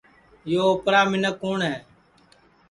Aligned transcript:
یو 0.51 0.61
اوپرا 0.71 1.01
منکھ 1.11 1.37
کُوٹؔ 1.41 1.59
ہے 1.67 1.75